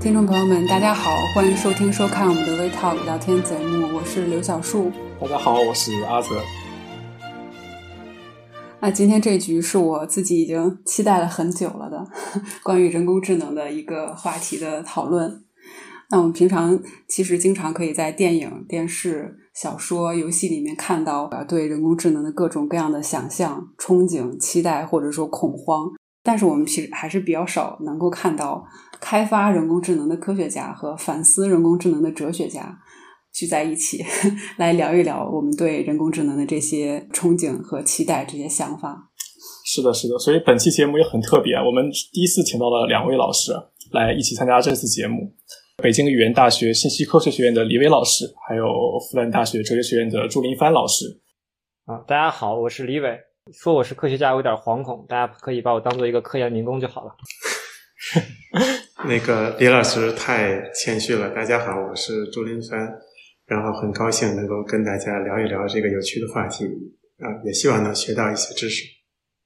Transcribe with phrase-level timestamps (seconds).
[0.00, 4.90] 听众朋友们，大家好，欢迎收听收看我们的微 talk 聊天节目，我是刘小树。
[5.20, 6.40] 大家好，我是阿泽。
[8.80, 12.02] 那今天这局是我自己已经期待了很久了的
[12.64, 15.44] 关于人工智能的一个话题的讨论。
[16.08, 25.90] 那我们平常其实经常可以在电影、电视、小说、游戏里面看到对人工智能的各种各样的想象、憧憬、期待，或者说恐慌。
[26.22, 28.62] 但是我们其实还是比较少能够看到
[29.00, 32.78] 开发人工智能的科学家和反思人工智能的哲学家
[33.32, 34.04] 聚在一起
[34.58, 39.10] 来聊一聊我们对人工智能的这些憧憬和期待这些想法。
[39.64, 43.52] 是的，是的，所以本期节目也很特别，我们第一次请到了两位老师
[43.92, 45.32] 来一起参加这次节目：
[45.76, 51.20] 北京语言大学信息科学学院的李伟老师，还有复旦大学哲学学院的朱林帆老师。
[51.86, 53.18] 啊，大家好，我是李伟。
[53.52, 57.12] 说我是科学家有点惶恐，大家可以把我当做一个科研民工就好了。
[59.06, 61.30] 那个李老师太谦虚了。
[61.30, 62.80] 大家好，我是朱林帆，
[63.46, 66.64] 然后很高兴能够跟大家聊一聊这个有趣的话题
[67.18, 68.84] 啊，也希望能学到一些知识。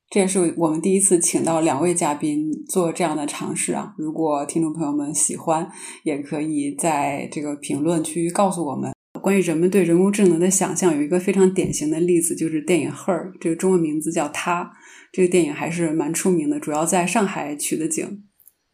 [0.08, 3.92] 这也是我们第一次请到两位嘉宾做这样的尝试啊。
[3.98, 5.68] 如果听众朋友们喜欢，
[6.04, 8.92] 也可以在这个评论区告诉我们。
[9.20, 14.70] 关于人们对人工智能的想象，有一个非常典型的例子，就是电影《Her》，这个中文名字叫他。
[15.10, 18.24] 这个电影还是蛮出名的，主要在上海取的景。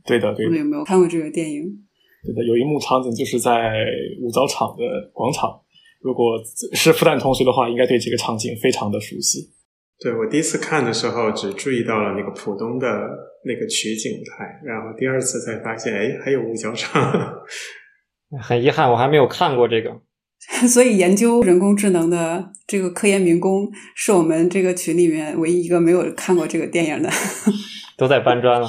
[0.04, 0.46] 对的，对。
[0.46, 1.64] 你们有没有看过这个电影？
[2.24, 3.72] 对的，有一幕场景就是在
[4.22, 5.60] 五角场的广场。
[6.00, 6.38] 如果
[6.74, 9.50] 是复旦同学的话，应该对这个场景非常的熟悉。
[10.02, 12.88] 对我第一次看的时候，只注意到了那个浦东的
[13.44, 17.34] 那个取景台，然后第二次才发现，哎，还有五角场。
[18.40, 19.90] 很遗憾，我还没有看过这个。
[20.66, 27.10] 所以，研究人工智能的这个科研民工是我们这个群里面唯一一个没有看过这个电影的，
[27.98, 28.66] 都在搬砖了。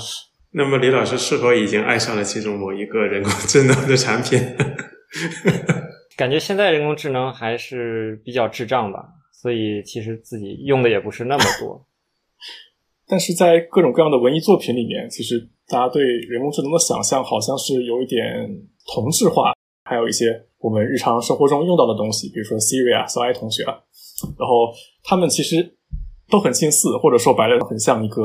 [0.54, 4.40] 那么，李老师是否已经爱上了其中某一个人工智能的产品？
[6.18, 11.86] 感觉现在人工智能还是比较智障吧，所以其实自己用的也不是那么多。
[13.08, 18.22] 但是在各种各样的文艺作品里面，其实大家对人工智能的想象好像是有一点
[18.94, 20.46] 同质化，还有一些。
[20.60, 23.82] 我们日常生活中用到的东西，比如说 Siri 啊、小爱同学啊，
[24.38, 24.72] 然后
[25.04, 25.76] 他们其实
[26.30, 28.22] 都很近似，或者说白了，很像一个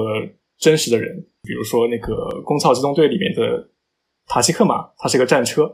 [0.59, 1.27] 真实的人。
[1.43, 3.69] 比如说那个《攻壳机动队》里面的
[4.27, 5.65] 塔西克马，它是个战车；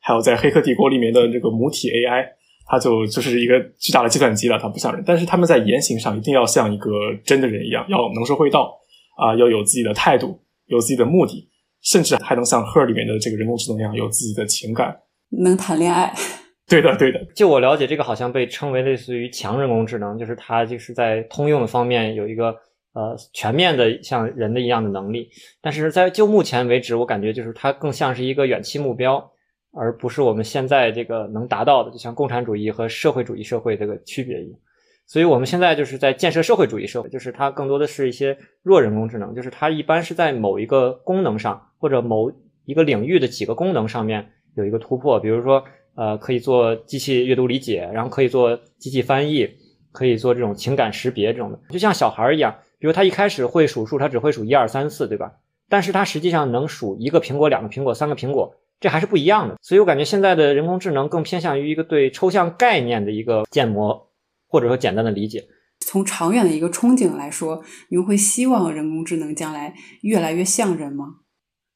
[0.00, 2.26] 还有在《黑客帝国》里面的这个母体 AI，
[2.66, 5.02] 它就就是一个巨大的计算机了，它不像人。
[5.06, 6.90] 但是他们在言行上一定要像一个
[7.24, 8.76] 真的人一样，要能说会道
[9.16, 11.48] 啊，要有自己的态度，有自己的目的，
[11.82, 14.96] 甚至还能像 Her 里面的这个人工智能一样，有自己的情感。
[15.42, 16.12] 能谈恋爱，
[16.68, 17.24] 对的，对的。
[17.36, 22.54] 就我了解，这个好像被称为类似于强人工智能，就是它就是在通用的方面有一个
[22.92, 25.28] 呃全面的像人的一样的能力。
[25.60, 29.32] 但是在就目前为止，我感觉就是它更像是一个远期目标，
[29.72, 34.58] 而不是我们现在这个能达到的，就像共产主义和社会主义社会这个区别一样。
[35.06, 42.32] 所以我们现在就是在建设社会主义社会，就是它更多的是一些弱人工智能，就是它一般是在某一个功能上或者某
[42.64, 44.30] 一个领域的几个功能上面。
[44.54, 45.64] 有一个突破，比如说，
[45.94, 49.48] 呃，可以做机器阅读理解，然后可以做机器翻译，
[49.92, 52.54] 可以做这种情感识别这种的，就像小孩一样。
[52.82, 55.34] 比如他一开始会数数，他只会数一二三四，对吧？
[55.68, 59.54] 但是他实际上能数一个苹果、两个苹果、三个苹果，这还是不一样的。
[59.62, 64.08] 所以我感觉现在的人工智能更偏向于一个对抽象概念的一个建模，
[64.48, 65.44] 或者说简单的理解。
[65.86, 71.18] 从长远的一个憧憬来说，你们会希望人工智能将来越来越像人吗？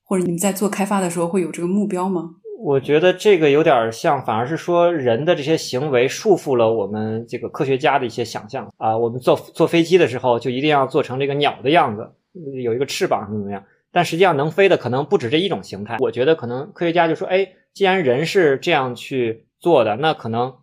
[0.03, 2.31] 或者你们在做开发的时候会有这个目标吗？
[2.59, 8.97] 我觉得这个有点像，反而是说人的这些行为束缚了我们这个科学家的一些想象啊。
[8.97, 12.11] 我们坐坐飞机的时候就一定要做成这个鸟的样子，
[12.63, 13.63] 有一个翅膀怎么怎么样？
[13.93, 15.97] 但实际上能飞的可能不止这一种形态。
[16.01, 20.55] 我觉得可能科学家就说：“哎，既然人是这样去做的，那可能，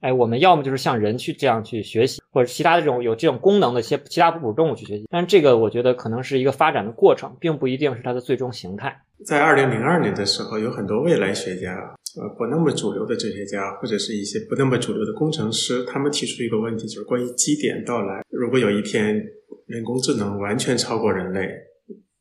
[0.00, 5.04] 哎，我们要么就是像人去这样去学习，或者其他的这种有这种功能的一些其他哺乳动物去学习。
[5.10, 11.74] 但这个我觉得可能是一个发展的过程，并不一定是它的最终形态。”在二零零二年的时候，有很多未来学家，
[12.20, 18.22] 呃，不那么主流的哲学家，或者是一些不那么主流的工程师，他们提出一个问题，就是关于基点到来。
[18.30, 19.22] 如果有一天
[19.66, 21.48] 人工智能完全超过人类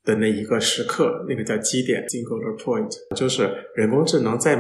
[0.03, 4.59] 的那一个时刻，那个叫基点 （singular point），就是人工智能在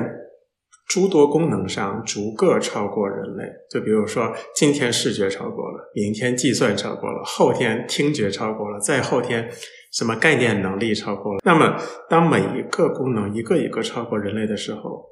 [0.87, 3.43] 诸多功能上逐个超过人类。
[3.69, 9.51] 就比如说，今天视觉超过了，明天计算超过了，后天听觉超过了，再后天。
[9.91, 11.39] 什么概念能力超过了？
[11.43, 15.03] 那么，当每一个功能一个一个超过人类的时候，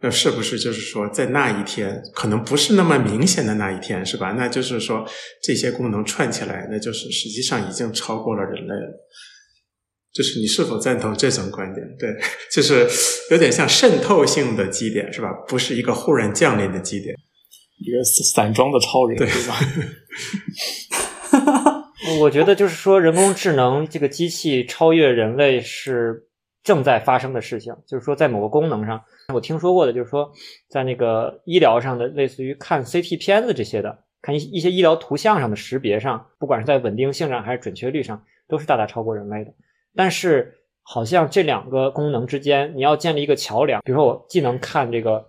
[0.00, 4.32] 那是不是就是说，在那一天，可能不是那么明显的那一天，是吧？
[4.32, 5.04] 那就是说，
[5.42, 9.04] 这些功能串起来，那就是实际上已经超过了人类了。
[10.12, 11.86] 就是你是否赞同这种观点？
[11.98, 12.08] 对，
[12.50, 12.88] 就是
[13.30, 15.28] 有点像渗透性的基点，是吧？
[15.46, 17.14] 不是一个忽然降临的基点，
[17.78, 19.58] 一个散装的超人，对吧？
[22.20, 26.26] 我觉得就是说，人工智能这个机器超越人类是
[26.62, 27.74] 正在发生的事情。
[27.86, 29.02] 就是说，在某个功能上，
[29.34, 30.30] 我听说过的，就是说，
[30.68, 39.52] 在那个医疗上的，类似于看 CT 片子这些的，看一一些医疗图像上的识别上，不管是在稳定性上还是准确率上，都是大大超过人类的。
[39.94, 45.26] 但是，好像这两个功能之间，你要建立一个桥梁，比如说我既能看这个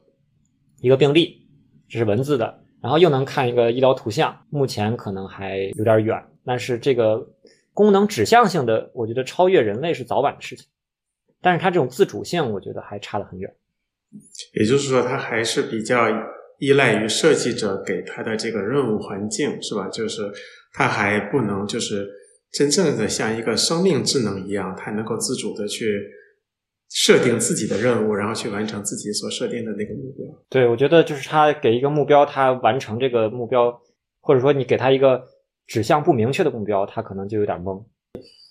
[0.81, 1.47] 一个病例，
[1.89, 6.23] 这是文字的，然后又能看一个医疗图像，目前可能还有点远。
[6.45, 7.29] 但是这个
[7.73, 10.65] 功能指向性的，我觉得超越人类是早晚的事情。
[11.41, 13.53] 但是它这种自主性，我觉得还差得很远。
[14.53, 16.07] 也就是说，它还是比较
[16.57, 19.87] 依赖于设计者给它的这个任务环境，是吧？
[19.89, 20.29] 就是
[20.73, 22.09] 它还不能就是
[22.51, 26.09] 真正的像一个生命智能一样，它能够自主的去
[26.89, 30.25] 设定自己的任务，然后去完成自己所设定的那个目标。
[30.49, 33.79] 对，我觉得就是它给一个目标，它完成这个目标，
[34.19, 35.23] 或者说你给它一个。
[35.69, 37.79] 指向不明确的目标，他可能就有点懵。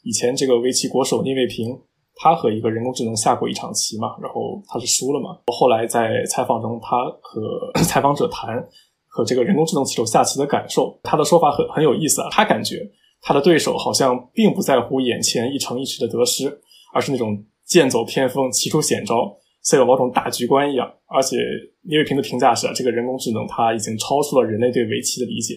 [0.04, 1.76] 以前这个围棋国手聂卫平，
[2.14, 5.36] 他和一个人工智能下过一场棋嘛，然后他是输了嘛。
[5.52, 8.64] 后来在采访中，他和 采访者谈
[9.08, 12.28] 和这个人工智能棋手下棋的感受，他的说法很很有意思啊。
[12.30, 12.88] 他感觉
[13.20, 16.60] 他的对手好像并不在乎眼前一城一池的得失，
[16.94, 20.88] 而是那种剑走偏锋、棋出险招，像有某种大局观一样。
[21.06, 21.36] 而且
[21.82, 25.56] 聂卫平的评价是啊，这个人工智能它已经超出了人类对围棋的理解。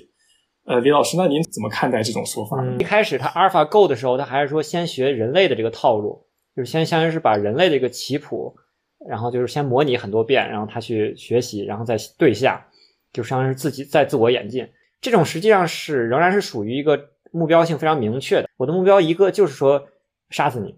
[0.72, 2.66] 呃，李老师，那您怎么看待这种说法？
[2.80, 6.26] 一开始他阿尔法 Go 的时候，他还是说先学人类的这个套路，
[6.56, 8.56] 就是先相当于是把人类的一个棋谱，
[9.06, 12.66] 然后就是先模拟很多遍，然后他去学习，然后再对下，
[13.12, 14.66] 就相当于是自己在自我演进。
[15.02, 18.48] 这种实际上是仍然是属于一个目标性非常明确的。
[18.56, 19.90] 我的目标一个就是说
[20.30, 20.74] 杀死你，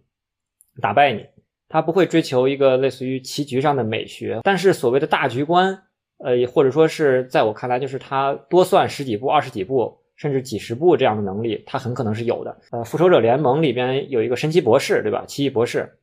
[0.81, 1.24] 打败你。
[1.69, 5.84] 他不会追求一个类似于棋局上的美学，但是所谓的大局观。
[6.24, 12.58] 呃，或者说是在我看来，就是他多算十几步、二十几步，甚至几十步这样的能力，他很可能是有的。
[12.72, 15.25] 呃，复仇者联盟里边有一个神奇博士，对吧？
[15.28, 15.98] 奇异博士，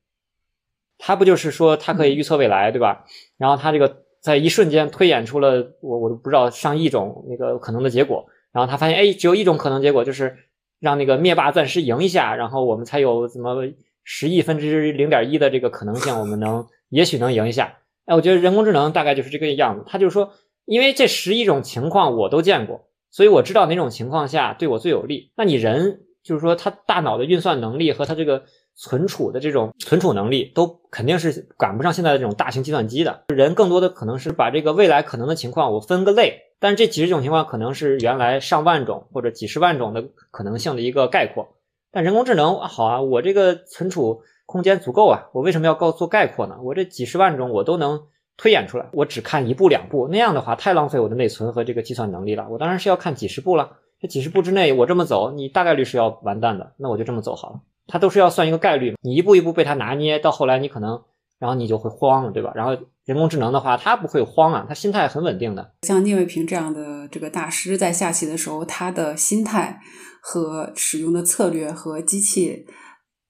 [0.99, 3.07] 他不就是说他可以预测未来，对吧？
[3.39, 10.37] 然后他这个在一瞬间推演出了我我都不知道上亿种那个可能的结果，然后他发现，哎，只有一种可能结果，就是
[10.79, 13.57] 让那个灭霸暂时赢一下，然后我们才有怎么
[14.05, 17.79] 十亿分之零点一的这个可能性，我们能也许能赢一下。
[18.11, 19.85] 哎，我觉得人工智能大概就是这个样子。
[19.87, 20.33] 他就是说，
[20.65, 25.31] 因为这十一种情况我都见过，所以我知道哪种情况下对我最有利。
[25.37, 28.43] 那你人就是说，他大脑的运算能力和他这个
[28.75, 33.23] 存储的这种存储能力，都肯定是赶不上现在的这种大型计算机的。
[33.29, 40.03] 人更多的可能是把这个未来可能的情况我分个类，但是这几十种情况可能是原来上万种或者几十万种的
[40.33, 41.47] 可能性的一个概括。
[41.93, 44.23] 但人工智能好啊，我这个存储。
[44.51, 46.57] 空间足够啊，我为什么要告做概括呢？
[46.61, 48.03] 我这几十万种我都能
[48.37, 52.49] 推演出来，我只看一步两步，那样的话太浪费我的内存和这个计算能力了。
[52.51, 53.77] 我当然是要看几十步了。
[54.01, 57.61] 这几十步之内我这么走，你大概率是要完蛋的，那我就这么走好了。
[57.87, 61.01] 它都是要算一个概率，你一步一步被它拿捏，到后来你可能，
[61.39, 62.51] 然后你就会慌了，对吧？
[62.57, 65.75] 然后人工智能的话，它不会慌啊，它心态很稳定的。
[65.83, 69.81] 像聂卫平这样的这个大师在下棋的时候，他的心态
[70.21, 72.67] 和使用的策略和机器。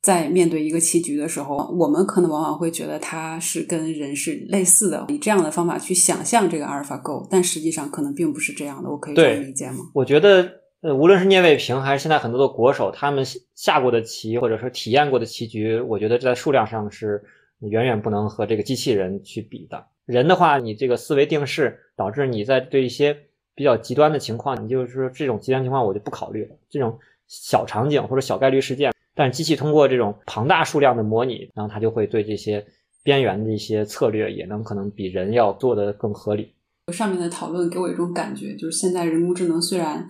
[0.03, 8.89] 在面对一个棋局的时候，我们可能往往会觉得它是跟人是类似的，以这样的方法去想象这个阿尔法 Go，但实际上可能并不是这样的。
[8.89, 9.91] 我可以这样理解吗？
[9.93, 13.23] 我觉得，呃，无论是聂卫平还是现在很多的国手，他们
[13.55, 17.23] 下过的棋或者说体验过的棋局，我觉得在数量上是
[17.59, 19.85] 远远不能和这个机器人去比的。
[20.07, 23.15] 人的话，你这个思维定式导致你在对一些
[23.55, 28.91] 比较极端的情况，你就是说这种极端情况我就不考虑了，这种小场景或者小概率事件。
[29.15, 32.65] 但机器通过这种庞大数量的模拟，然后它就会对这些
[33.03, 36.55] 边缘的一些策略，也能可能比人要做的更合理。
[36.93, 40.09] 上面的讨论给我一种感觉，就是现在人工智能虽然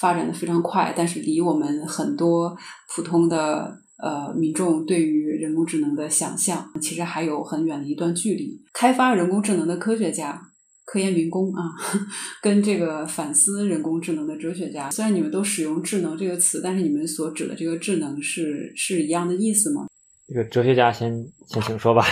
[0.00, 2.56] 发展的非常快，但是离我们很多
[2.94, 8.60] 普通的呃民众对于人工智能的想象，其实还有很远的一段距离。
[8.72, 10.47] 开发人工智能的科学家。
[10.90, 11.64] 科研民工啊，
[12.40, 19.86] 跟这个反思人工智能的哲学家，虽然你们都使用“智能”这个词，但是你们所指的这个智能是是一样的意思吗？
[20.26, 21.12] 这个哲学家先
[21.46, 22.02] 先请说吧。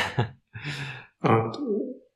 [1.27, 1.51] 嗯，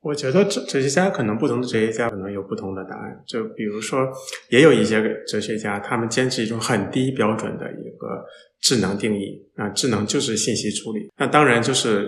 [0.01, 3.23] 我觉得哲哲学家可能不同的哲学家可能有不同的答案。
[3.25, 4.07] 就比如说，
[4.51, 8.23] 也有一些哲学家，他们坚持一种很低标准的一个
[8.59, 11.09] 智能定义啊，智能就是信息处理。
[11.17, 12.07] 那当然就是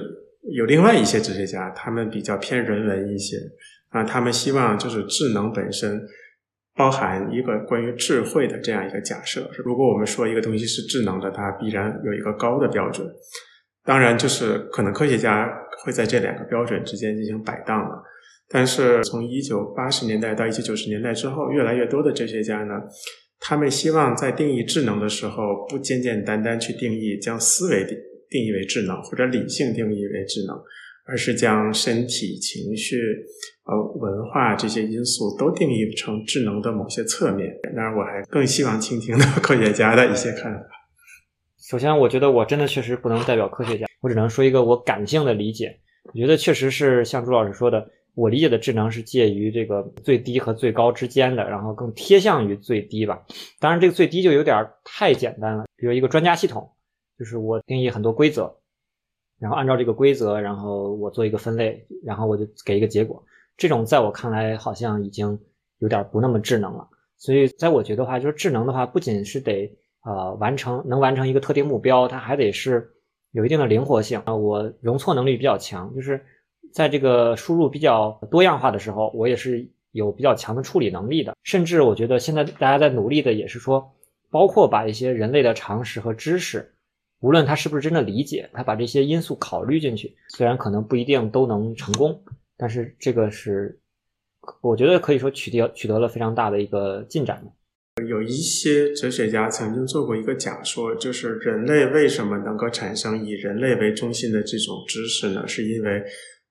[0.55, 3.37] 有另外一些哲学家，他们比较偏人文一些。
[3.93, 6.01] 啊，他们希望就是智能本身
[6.75, 9.49] 包含一个关于智慧的这样一个假设。
[9.63, 13.07] 如果我们说一个东西是智能的，它必然有一个高的标准。
[13.85, 15.47] 当然，就是可能科学家
[15.83, 18.03] 会在这两个标准之间进行摆荡了。
[18.49, 22.73] 但是从一九八十年代到一九九十年代之后，越来越多的哲学家呢，
[23.39, 27.97] 他们希望在定义智能的时候，不简简单单去定义将思维定
[28.29, 30.55] 定义为智能，或者理性定义为智能，
[31.05, 32.97] 而是将身体、情绪、
[33.65, 37.57] 呃文化这些因素都定义成智能的某些侧面。
[37.63, 40.65] 当然，我还更希望倾听到科学家的一些看法。
[41.69, 45.79] 首先，我觉得我真的确实不能代表科学家，我只能说一个我感性的理解。
[46.03, 47.89] 我觉得确实是像朱老师说的。
[48.15, 53.19] 我理解的智能是介于这个最低和最高之间的，然后更贴向于最低吧。
[53.59, 55.65] 当然，这个最低就有点太简单了。
[55.75, 56.69] 比如一个专家系统，
[57.17, 58.55] 就是我定义很多规则，
[59.43, 63.21] 然后按照这个规则，然后我做一个分类，然后我就给一个结果。
[63.57, 65.37] 这种在我看来好像已经
[65.79, 66.87] 有点不那么智能了。
[67.17, 69.69] 所以，在我觉得话，就是智能的话，不仅是得
[70.05, 72.89] 呃完成能完成一个特定目标，它还得是
[73.31, 74.33] 有一定的灵活性啊。
[74.33, 76.23] 我容错能力比较强，就是。
[76.71, 81.35] 在这个输入比较多样化的时候，我也是有比较强的处理能力的。
[81.43, 83.93] 甚至我觉得现在大家在努力的也是说，
[84.31, 86.72] 包括把一些人类的常识和知识，
[87.23, 92.21] 无论他是不是真的理解，他把这些因素考虑进去，虽然可能不一定都能成功，
[92.57, 93.79] 但是这个是
[94.61, 97.41] 我觉得可以说取得取得了非常大的一个进展。
[98.05, 105.47] 有一些哲学家曾经做过一个假说，就是人类为什么能够产生以人类为中心的这种知识呢？
[105.47, 106.03] 是因为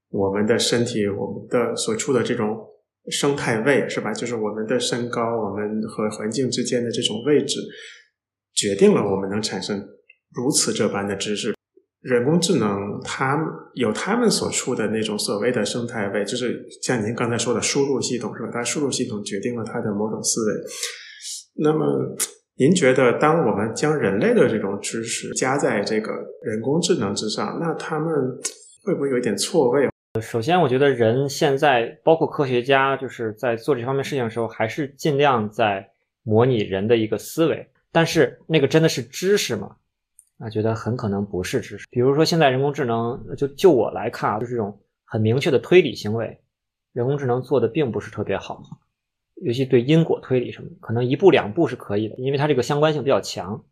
[0.08, 2.56] 我们的身体，我们的所处的这种
[3.10, 4.10] 生态位，是吧？
[4.14, 7.60] 就是我们的身高，我们和环境之间的这种位置，
[8.54, 9.86] 决定了我们能产生
[10.34, 11.54] 如此这般的知识。
[12.00, 13.38] 人工智能，它
[13.74, 18.50] 有他们所处的那种所谓的生态位，就是像您刚才说的输入系统，是吧？
[18.52, 20.52] 它输入系统决定了它的某种思维。
[21.62, 21.86] 那么，
[22.56, 26.10] 您觉得，当我们将人类的这种知识加在这个
[26.42, 28.08] 人工智能之上，那他们
[28.84, 29.88] 会不会有一点错位？
[30.20, 35.88] 首先，我觉得人现在包括科学家，就是在做这方面事情的时候，还是尽量在
[36.24, 37.64] 模拟人的一个思维。
[37.92, 39.76] 但是，那个真的是知识吗？
[40.42, 41.86] 啊，觉得很可能不是知识。
[41.90, 46.40] 比如说，现在人工智能，就就我来看啊，就是这种很明确的推理行为，
[46.92, 48.62] 人工智能做的并不是特别好。
[49.42, 53.64] 尤其对因果推理什么，可能一步两步是可以的，因为它这个相关性比较强。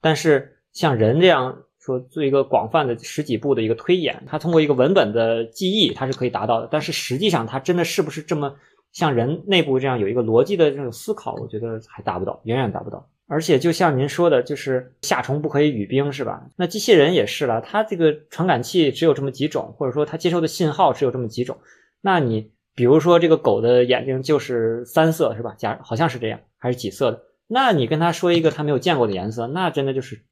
[0.00, 1.64] 但是像人这样。
[1.80, 6.68] 说做一个广泛的十几步的一个推演，它通过一个文本的记忆，它是可以达到的。
[6.70, 8.54] 但是实际上，它真的是不是这么
[8.92, 11.34] 像人内部这样有一个逻辑的这种思考？
[11.36, 13.08] 我觉得还达不到，远远达不到。
[13.28, 16.48] 而且就像您说的，就是夏虫不可以语冰，是吧？
[16.56, 21.58] 那机器人也是了，它这个传感器只有这么几种，或者说它接收的信号只有这么几种。
[22.00, 25.54] 那你比如说这个狗的眼睛就是三色，是吧？
[25.56, 27.22] 假好像是这样，还是几色的？
[27.46, 30.24] 那你跟他说一个他没有见过的颜色，那真的就是。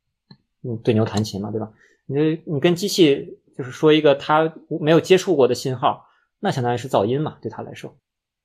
[0.68, 1.70] 嗯，对牛弹琴嘛，对吧？
[2.06, 6.08] 你你跟机器就是说一个它没有接触过的信号，
[6.40, 7.96] 那相当于是噪音嘛，对他来说。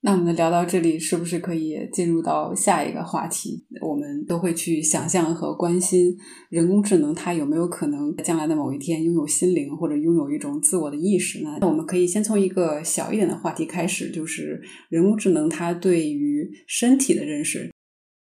[0.03, 3.63] 那我们聊到这里，是不是可以进入到下一个话题？
[3.81, 6.17] 我们都会去想象和关心
[6.49, 11.57] 人工智能，它有没有可能将来的某一天拥有心灵，或者拥有一种自我的意识呢？
[11.61, 17.69] 那我们可以先从一个小一点的话题开始，就是人工智能它对于身体的认识。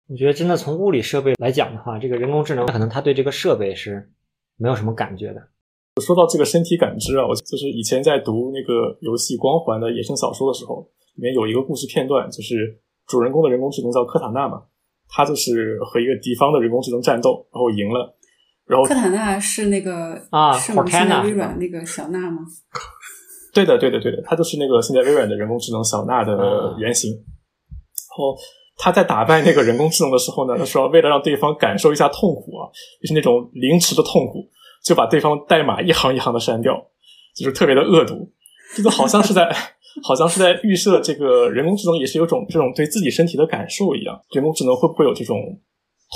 [0.09, 4.11] 我觉得真的从物理设备来讲的话，这个人工智能可能它对这个设备是
[4.57, 5.41] 没有什么感觉的。
[6.01, 14.63] 说到这个身体感知啊，我就是以前在读那个游戏《光环》的野生小说的时候，里面有一个故事片段，就是主人公的人工智能叫科塔纳嘛，
[15.09, 18.17] 他就是和一个敌方的人工智能战斗，然后赢了。
[18.65, 22.39] 然后科塔纳是那个啊，是现在微软那个小娜吗？
[23.53, 27.11] 对的，对的，对的，他就是那个现在微软的人工智能小娜的原型。
[27.11, 28.37] 然后。
[28.83, 32.65] 他在打败那个人工智能的时候呢，他 说为了让对方感受一下痛苦啊，
[32.99, 34.49] 就是那种凌迟的痛苦，
[34.83, 36.73] 就把对方代码一行一行的删掉，
[37.35, 38.33] 就是特别的恶毒。
[38.75, 39.55] 这个好像是在，
[40.03, 44.19] 好像是在预设这个人工智能也是有种这种对自己身体的感受一样。
[44.33, 45.37] 人工智能会不会有这种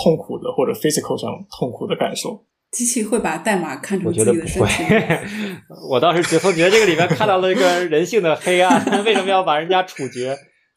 [0.04, 2.46] 痛苦的或者 physical 上痛苦的感受？
[2.72, 4.84] 机器会把代码看成自己的身体？
[5.90, 10.36] 我倒是觉得这个里面看到了一个人性的黑暗， 为什么要把人家处决？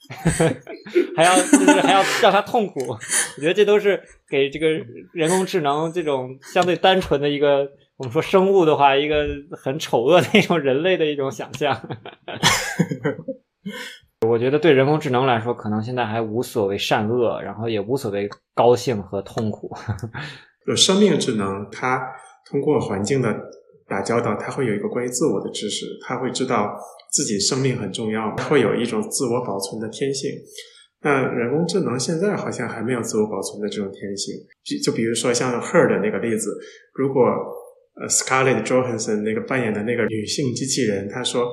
[1.16, 4.00] 还要就是还要让他痛苦，我觉得这都是
[4.30, 4.68] 给这个
[5.12, 9.26] 人工智能这种相对单纯的一个，我们说生物的话，一个
[9.60, 11.76] 很丑恶的一种人类的一种想象。
[14.26, 19.70] 我觉得对人工智能来说，可能现在还无所谓善恶，然后也无所谓高兴和痛苦。
[20.66, 22.02] 有生命智能，它
[22.50, 23.34] 通过环境的
[23.86, 26.76] 打交道，它会有一个关于自我的知识，它会知道。
[27.10, 30.30] 自己生命很重要，它会有一种自我保存的天性。
[31.00, 34.34] 那人工智能现在好像还没有自我保存的这种天性。
[34.62, 36.54] 就就比如说像 Her 的那个例子，
[36.92, 37.22] 如果
[37.98, 41.50] 呃，Scarlett Johansson 那个扮演的那个女性机器人，她说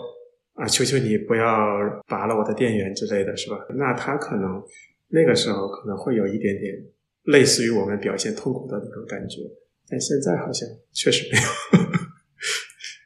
[0.55, 3.57] 啊，求求你不要拔了我的电源之类的是吧？
[3.75, 4.61] 那他可能
[5.07, 6.73] 那个时候可能会有一点点
[7.23, 9.41] 类似于我们表现痛苦的那种感觉，
[9.89, 11.85] 但现在好像确实没有。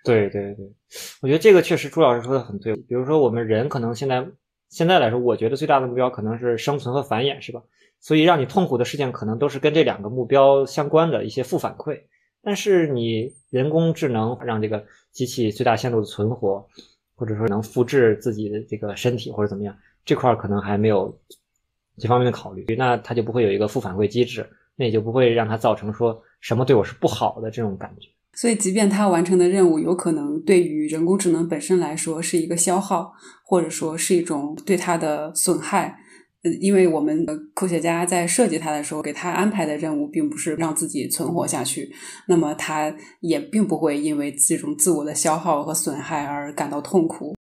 [0.06, 0.66] 对对对，
[1.22, 2.76] 我觉得这个确实朱老师说的很对。
[2.76, 4.26] 比如说我们人可能现在
[4.70, 7.62] 现在来说，我觉得最大的目标可能是生存和繁衍，是吧？
[8.00, 12.00] 所以让你痛苦的事件可能都是跟这两个目标相关的一些负反馈。
[12.42, 16.66] 但是你人工智能让这个机器最大限度的存活，
[17.20, 21.14] 或者说能复制自己的这个身体或者怎么样，这块可能还没有
[21.98, 28.08] 这方面的考虑，那他就不会有一个负反馈机制，那也就不会让他造成说什么对我是不好的这种感觉。
[28.32, 33.12] 所以，即便他完成的任务有可能对于人工智能本身来说是一个消耗，
[33.44, 36.00] 或者说是一种对它的损害。
[36.62, 41.92] 因为我们的科学家在设计它的时候，给它安排的任务并不是让自己存活下去，
[42.28, 47.36] 那么它也并不会因为这种自我的消耗和损害而感到痛苦。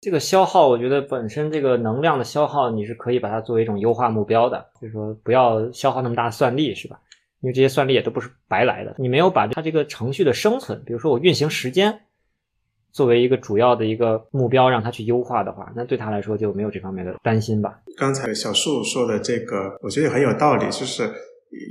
[0.00, 6.98] 这个消耗，我觉得本身这个能量的消耗，你是可以把它作为一种优化目标的，就是说不要消耗那么大算力，是吧？
[7.42, 12.00] 因为这些算力也都不是白来的，你没有把它这个程序的生存，比如说我运行时间。
[12.92, 17.72] 作为一个主要的一个目标，让他去优化的话，那对他来说就没有这方面的担心吧。
[17.96, 21.10] 刚才小树说的这个，我觉得很有道理，就是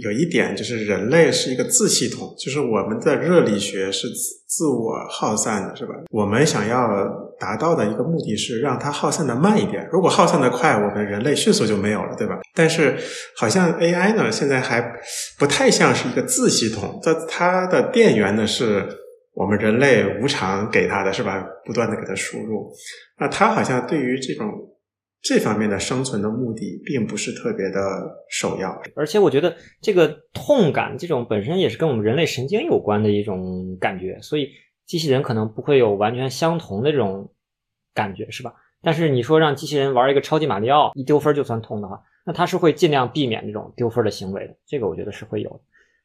[0.04, 4.08] 有一点，就是人类是一个自系统，就是我们的热力学是
[4.48, 5.94] 自我耗散的，是吧？
[6.10, 7.08] 我们想要
[7.40, 12.40] 达到的一个目的是让它耗散的慢一点，如果耗散的快，我们人类迅速就没有了，对吧？
[12.56, 12.98] 但是
[13.38, 14.94] 好像 AI 呢，现在还
[15.38, 19.01] 不太像是一个自系统，它它的电源呢是。
[19.42, 21.44] 我们人类无偿给他的是吧？
[21.66, 22.72] 不断的给他输入，
[23.18, 24.48] 那他好像对于这种
[25.20, 27.80] 这方面的生存的目的，并不是特别的
[28.30, 28.80] 首要。
[28.96, 34.48] 而且我觉得这个痛感，这种本身也是跟我们人类神经有关的一种感觉，所以
[34.86, 37.34] 机器人可能不会有完全相同的这种
[37.96, 38.54] 感觉，是吧？
[38.84, 44.56] 但是你说让机器人玩一个超级马里奥，一丢分就算痛的话，那它是会尽量避免这种丢分的行为的。
[44.68, 45.60] 这个我觉得是会有的。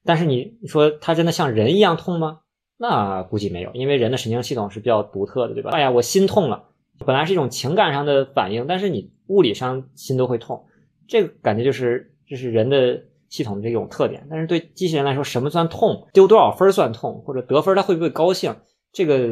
[0.07, 2.41] 但是你说它真的像人一样痛吗？
[2.79, 5.71] 那估计没有，因为人的神经系统是比较独特的，对吧？
[5.71, 6.63] 哎呀，我心痛了，
[7.07, 10.67] 本来是一种情感上的反应，但是你物理上心都会痛，
[11.09, 14.27] 这个感觉就是这是人的系统这种特点。
[14.31, 16.07] 但是对机器人来说，什么算痛？
[16.13, 17.23] 丢多少分算痛？
[17.25, 18.55] 或者得分他会不会高兴？
[18.93, 19.27] 这个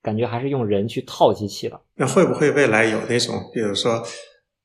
[0.00, 1.78] 感觉还是用人去套机器了。
[1.94, 4.02] 那会不会未来有那种，比如说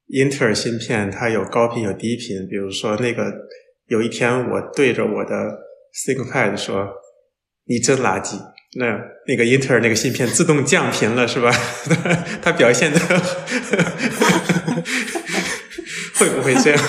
[0.08, 2.48] 英特尔芯片，它有高频有低频？
[2.48, 3.26] 比如说那个
[3.88, 5.60] 有一天我对着我的
[6.08, 6.88] ThinkPad 说。
[7.65, 8.36] 你真垃圾！
[8.76, 8.86] 那
[9.28, 11.52] 那个英特尔那个芯片自动降频了，是吧？
[12.41, 12.99] 它表现的
[16.15, 16.84] 会不会这样？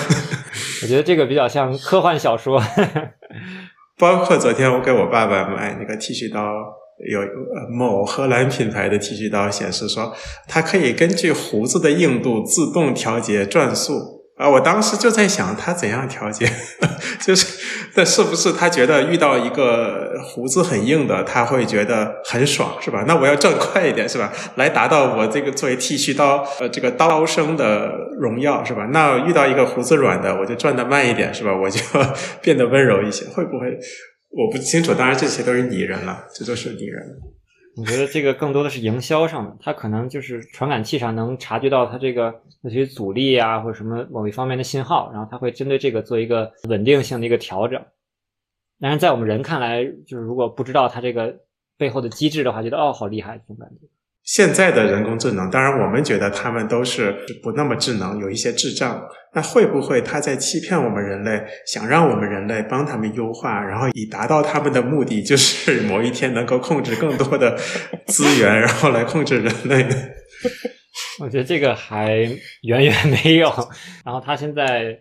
[0.81, 2.61] 我觉得这个比较像科幻小说。
[3.97, 6.41] 包括昨天我给我爸爸买那个剃须刀，
[7.09, 7.21] 有
[7.71, 10.13] 某荷兰品牌的剃须刀，显示说
[10.47, 14.24] 它可以根据胡子的硬度自动调节转速。
[14.37, 16.45] 啊，我当时就在想他怎样调节，
[17.23, 17.57] 就是
[17.95, 23.05] 那是不是他觉得遇到一个胡子很硬的，他会觉得很爽，是吧？
[23.07, 24.33] 那我要转 快一点，是吧？
[24.55, 28.85] 来达到我这个作为剃须刀呃这个刀声的荣耀，是吧？
[28.91, 31.55] 那遇到一个胡子软的，我就转的慢一点，是吧？
[31.55, 31.79] 我就
[32.43, 33.67] 变得温柔一些，会不会？
[34.31, 37.01] 我不清楚，当然这些都是拟人了，这都是拟人。
[37.77, 42.33] 我觉得这个更多的是营销上的，它可能就是传感器上能察觉到它这个
[42.65, 47.79] 那些阻力啊，或者什么某一方面的信号，然后它会针对这个做一个稳定性的一个调整。
[48.81, 51.35] 但是在我们人看来，就是如果不知道它这个
[51.77, 53.87] 背后的机制的话，觉得哦好厉害这种感觉。
[54.23, 59.07] 现在的人工智能，当然我们觉得他们都是不那么智能，有一些智障。
[59.35, 67.55] 那会不会他在欺骗我们人类，想让我们人类帮他们优化，然后以达到他们的目的，就是某一天能够控制更多的
[68.07, 69.85] 资源，然后来控制人类？
[71.21, 72.11] 我觉得这个还
[72.63, 73.49] 远远没有。
[74.03, 74.99] 然后他现在。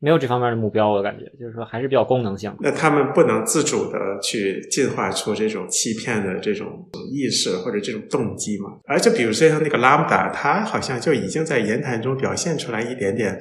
[0.00, 2.54] 没有这方面的目标，我感觉就是说还是比较功能性。
[2.60, 8.78] 那他们不能自主的去进化出这种欺骗的这种意识或者这种动机吗？
[8.84, 13.40] 而且比如说像那个 Lambda，它好像就已经在言谈中表现出来一点点，呃，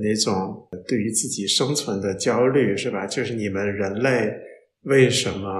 [0.00, 3.04] 那种对于自己生存的焦虑，是吧？
[3.04, 4.32] 就是你们人类
[4.84, 5.50] 为什么？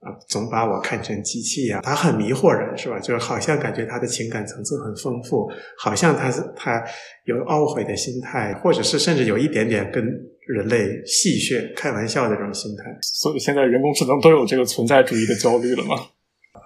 [0.00, 2.98] 啊，总把我看成机器呀，他很迷惑人，是吧？
[2.98, 6.82] 就好像感觉他的情感层次很丰富，好像他是他
[7.24, 10.02] 有懊悔的心态，或者是甚至有一点点跟
[10.48, 12.84] 人类戏谑、开玩笑的这种心态。
[13.02, 15.96] 所以现在人工智能都有这个存在主义的焦虑了吗？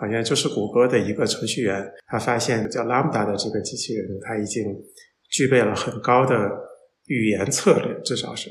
[0.01, 4.65] 好像就是谷歌的一个程序员，他发现叫 Lambda 的这个机器人，他已经
[5.31, 6.37] 具备了很高的
[7.07, 8.49] 语言策略，至少是。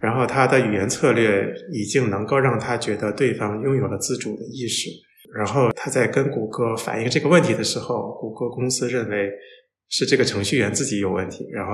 [0.00, 4.90] 然后他的语言策略已经能够让他觉得对方拥有了自主的意识。
[5.36, 9.30] 然后他在跟谷歌反映这个问题的时候，谷歌公司认为
[9.88, 11.72] 是这个程序员自己有问题，然后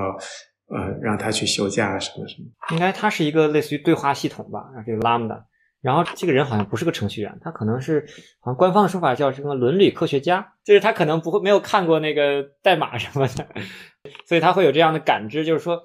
[0.75, 2.47] 呃让他去休假什么什么。
[2.71, 5.43] 应该它是一个类似于对话系统吧，这个 Lambda。
[5.81, 8.05] 然后这个人好像不是个程序员，他可能是
[8.39, 13.47] 好像官方的说法叫什么伦理科学家，就是他可能不会没有看过那个代码什么的，
[14.27, 15.79] 所以他会有这样的感知，就是说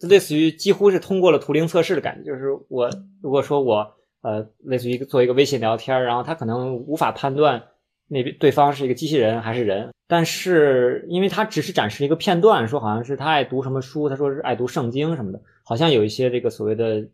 [0.00, 2.90] 就类似于几乎是通过了图灵测试的感觉，就是我
[3.22, 7.62] 如果说我呃类似于做一个微信聊天，然后他可能无法判断
[8.08, 17.06] 那边对方是一个机器人还是人，但是因为他只是展示一个片段，说好像是他爱读什么书，他说是爱读圣经什么的，好像有一些这个所谓的。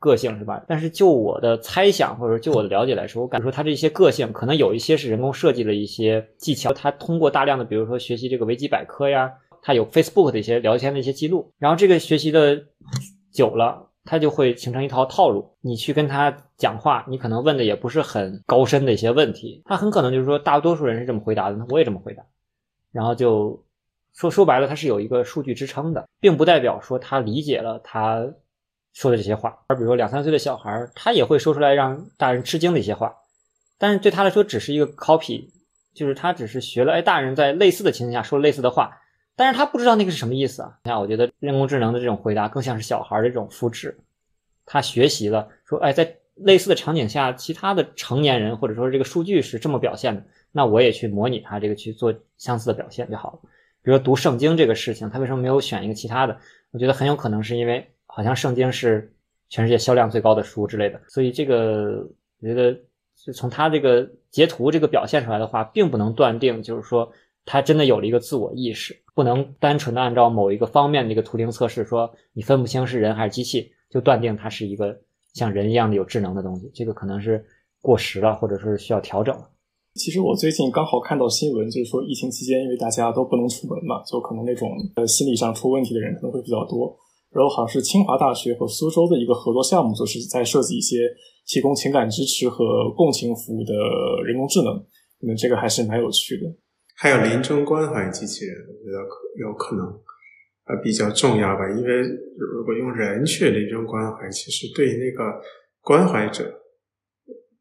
[0.00, 0.62] 个性是吧？
[0.68, 6.74] 但是就我的猜想，或者就我的了解来说，我敢说他这些个性可能有一些是人工设计的一些技巧。
[6.74, 9.32] 他通过大量的，比如说学习这个维基百科呀，
[9.64, 12.62] 他有 Facebook 的一些聊天的一些记录，然后这个学习的
[13.32, 15.56] 久了，他就会形成一套套路。
[15.62, 22.22] 你去跟他讲话，你可能问的也不是很高深的一些问题，他很可能就是说大多数人是这么回答的，那我也这么回答。
[22.92, 23.64] 然后就
[24.12, 28.22] 说说白了，他是有一个数据支撑的，并不代表说他理解了他。
[28.96, 33.12] 说的这些话，而比如说两三岁的小孩，他也会说出来让大人吃惊的一些话，
[33.76, 35.48] 但是对他来说只是一个 copy，
[35.92, 38.96] 就是他只是学了哎大人在类似的情况下说类似的话，
[39.36, 40.78] 但是他不知道那个是什么意思啊。
[40.84, 43.98] 你看，我觉得人工智能的这种回答更像是小孩儿的这种复制，
[44.66, 53.38] 他学习了说哎在类似的场景下，其他的成年人或者说这个数据是这么表现的，那我也去模拟他这个去做相似的表现就好了。
[53.82, 56.38] 比如说读圣经这个事情，他为什么没有选一个其他的？
[56.70, 57.90] 我觉得很有可能是因为。
[58.06, 59.12] 好像圣经是
[59.48, 62.08] 全世界销量最高的书之类的，所以这个
[62.40, 62.78] 我觉得
[63.32, 67.10] 从他这个截图这个表现出来的话，并不能断定就是说
[67.44, 74.96] 他真的有了一个自我意识，不能单纯的按照某一个方面的一个图灵测试说你分不清是人还是机器，就断定它是一个
[75.34, 77.44] 像人一样的有智能的东西，这个可能是
[77.82, 79.50] 过时了，或者说是需要调整了。
[79.94, 86.96] 其实我最近刚好看到新闻，就是说疫情期间因为大家都不能出门嘛，就可能那种呃心理上出问题的人可能会比较多。
[87.30, 90.98] 然后好像是清华大学和苏州的一个合作项目，就是在设计一些
[91.46, 93.72] 提供情感支持和共情服务的
[94.24, 94.84] 人工智能。
[95.20, 96.46] 那这个还是蛮有趣的。
[96.96, 99.86] 还有临终关怀机器人，我觉得可有可能
[100.66, 101.68] 呃比较重要吧。
[101.70, 102.00] 因为
[102.38, 105.40] 如果用人去临终关怀，其实对那个
[105.80, 106.62] 关怀者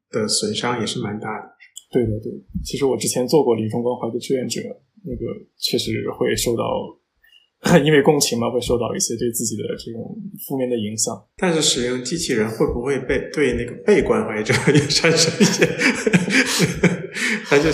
[0.09, 1.49] 的损伤也是蛮大的。
[1.91, 2.31] 对的对，
[2.63, 4.61] 其实我之前做过临终关怀的志愿者，
[5.03, 5.25] 那个
[5.57, 6.63] 确实会受到。
[7.81, 10.13] 因为共情嘛，会受到一些对自己的这种
[10.45, 11.15] 负面的影响。
[11.37, 15.65] 但是使用机器人会不会被对那个被关怀者 也产生一些？
[17.45, 17.65] 他就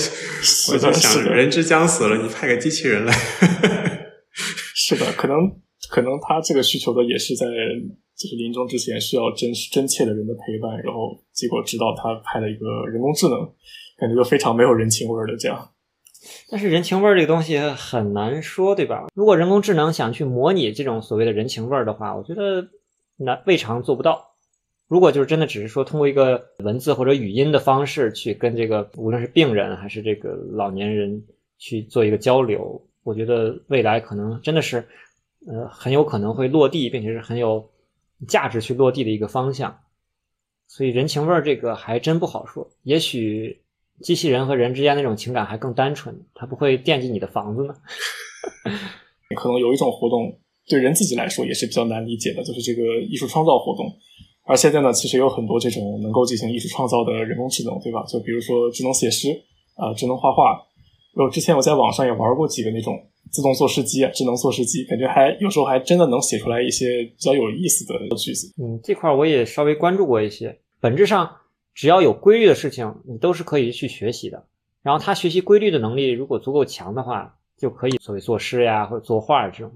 [0.72, 3.14] 我就想，人之将死了，你派个机器人来。
[4.76, 5.38] 是的，可能
[5.90, 7.46] 可能他这个需求的也是在
[8.18, 13.40] 就是临终之前需要真真切的人的陪伴，然后结果知道他派了一个人工智能，
[13.98, 15.70] 感觉就非常没有人情味的这样。
[16.50, 19.06] 但是人情味儿这个东西很难说，对吧？
[19.16, 22.68] 如果人工智能想去模拟这种所谓的人情味儿的话，我觉得
[23.18, 24.29] 难未尝做不到。
[24.90, 31.24] 如果就是真的只是说通过一个文字或者语音的方式去跟这个无论是病人还是这个老年人
[31.58, 34.86] 去做一个交流，我觉得未来可能真的是
[35.48, 37.70] 呃很有可能会落地，并且是很有
[38.28, 39.80] 价值去落地的一个方向。
[40.68, 43.62] 所以人情味儿这个还真不好说，也许。
[44.02, 47.76] 机器人和人之间那种情感还更单纯，它不会惦记你的房子呢。
[49.36, 53.86] 可能有一种活动对人自己来说也是比较难理解的，就是这个艺术创造活动。
[54.50, 58.04] 而现在呢，其实有很多这种能够进行艺术创造的人工智能，对吧？
[58.08, 59.30] 就比如说智能写诗
[59.76, 60.60] 啊，智能画画。
[61.14, 63.00] 我之前我在网上也玩过几个那种
[63.32, 68.52] 自动作诗机啊，智能作诗机，感觉还有时候还真的能写出来一些比较有意思的句子。
[68.58, 71.30] 嗯，这块我也稍微关注过一些，本质上。
[71.76, 74.44] 只要有规律的事情，你都是可以去学习的。
[74.82, 79.72] 然后他学习规律的能力如果足够强的话，就可以所谓作诗呀或者作画这种。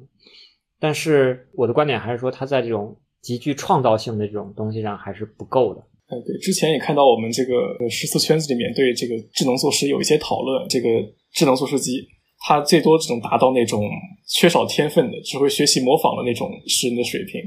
[0.82, 5.82] 但是我的观点还是说，他在这种极具创造性的这种东西上还是不够的。
[6.12, 10.68] 嗯，对，之前也看到我们这个诗词圈子里面对这个智能作诗有一些讨论。
[10.68, 10.90] 这个
[11.32, 12.06] 智能作诗机，
[12.46, 13.90] 它最多只能达到那种
[14.28, 17.42] 缺少天分的，只会学习模仿的那种诗人的水平，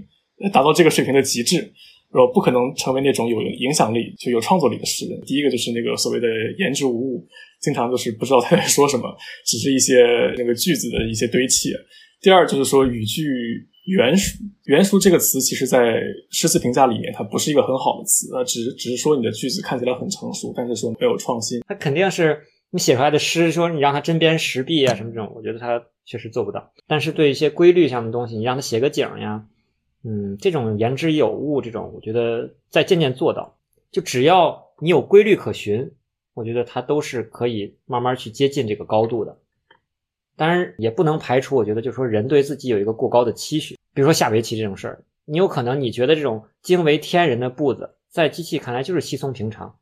[0.51, 1.73] 达到这个水平的极致。
[2.13, 5.21] 然后，不可能成为那种有影响力、就有创作力的诗人。
[5.27, 7.27] 第一个就是那个所谓的言之无物，
[7.61, 9.05] 经常就是不知道他在说什么，
[9.45, 9.97] 只是一些
[10.39, 11.71] 那个句子的一些堆砌。
[12.23, 13.23] 第二就是说语句
[13.87, 21.61] 圆熟，圆熟这个词其实在诗词评价里面它不是一个很好的词，呃，只只是说你的句子看起来很成熟，但是说没有创新。
[21.67, 26.73] 他肯定是你写出来的诗，说你让他针砭时弊啊什么这种，我觉得他确实做不到。
[26.87, 29.47] 但是对一些规律上的东西，你让他写个景呀。
[30.03, 33.57] 嗯，这种言之有物，这种我觉得在渐渐做到，
[33.93, 35.93] 就只要你有规律可循，
[36.35, 39.39] 我觉得它都是可以慢慢去接近这个高度的。
[40.37, 49.79] 当然，也不能排除，我觉得就是说人对自己有一个过高的期许，比如说下围棋这种事儿，你有可能你觉得这种惊为天人的步子，在机器看来就是稀松平常，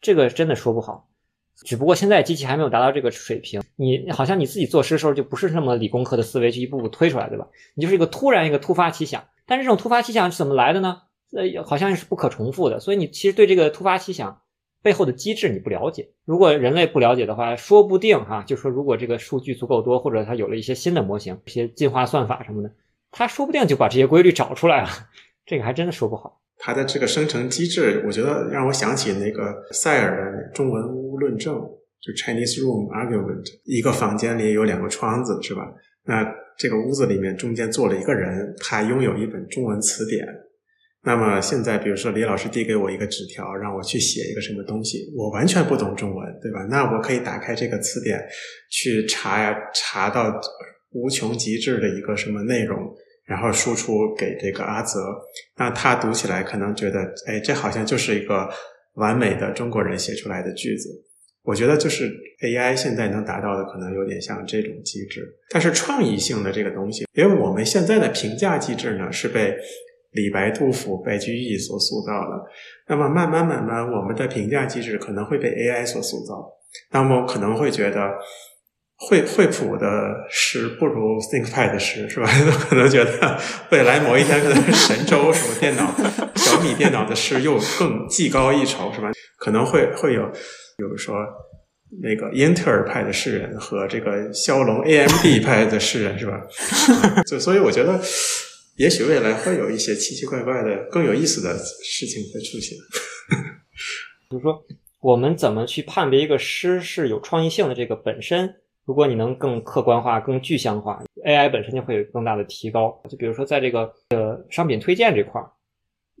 [0.00, 1.10] 这个真的说不好。
[1.56, 7.48] 只不过现在机器还没有达到这个水平，你好像你自己做诗的时候就不是那么理工科的思维去一步步推出来，对吧？
[7.74, 11.02] 你就是一个突然一个突发奇想，但是这种突发奇想是怎么来的呢？
[11.32, 14.40] 呃，好像是不可重复的，所以你其实对这个突发奇想
[14.80, 16.08] 背后的机制你不了解。
[16.24, 22.72] 如果人类不了解的话，说不定哈，就说如果这个数据足够多，或者它有了一些新的模型、一些进化算法什么的，
[23.10, 24.88] 他说不定就把这些规律找出来了，
[25.44, 26.40] 这个还真的说不好。
[26.58, 31.54] 它的这个生成机制，我觉得让我想起那个塞尔的中文屋论证，
[32.00, 33.44] 就 Chinese Room Argument。
[33.64, 35.62] 一个房间里有两个窗子，是吧？
[36.04, 36.26] 那
[36.58, 40.26] 这个屋子里面中间坐了一个人，他拥有一本中文词典。
[41.02, 46.60] 那么现在，比如说李老师递给我一个纸条，让我去写一个什么东西，我完全不懂中文，对吧？
[46.68, 48.22] 那我可以打开这个词典
[48.70, 50.30] 去查呀，查到
[50.92, 52.78] 无穷极致的一个什么内容。
[53.26, 54.98] 然后输出给这个阿泽，
[55.56, 56.98] 那他读起来可能觉得，
[57.28, 58.50] 哎，这好像就是一个
[58.94, 60.88] 完美的中国人写出来的句子。
[61.44, 62.10] 我觉得就是
[62.42, 65.24] AI 现在能达到的，可能有点像这种机制。
[65.50, 69.56] 但是创意性的这个东西，因为我们现在的评价机制呢，是被
[70.10, 72.44] 李白、杜甫、白居易所塑造的。
[72.88, 76.50] 那么慢慢慢慢，我们的评价机制可能会被 AI 所塑造。
[76.90, 78.10] 那么可能会觉得。
[79.02, 79.86] 惠惠普的
[80.30, 82.28] 诗不如 ThinkPad 的诗，是吧？
[82.68, 85.90] 可能觉得未来某一天，可能神州什么电脑、
[86.36, 89.10] 小米电脑的诗又更技高一筹，是吧？
[89.38, 90.26] 可能会会有，
[90.76, 91.16] 比如说
[92.02, 96.38] 那个英特尔派的诗人和这个骁龙 AMD 派的诗人，是吧？
[97.26, 97.98] 就所以我觉得，
[98.76, 102.76] 也许未来会有一些奇奇怪怪的、更有意思的事情会出现。
[104.28, 104.62] 比如说，
[105.00, 107.74] 我们怎么去判别一个诗是有创意性的？
[107.74, 108.56] 这个本身。
[108.90, 113.00] 如果你能更客观化、更具象化，AI 本身就会有更大的提高。
[113.08, 115.48] 就比如说，在这个呃商品推荐这块儿，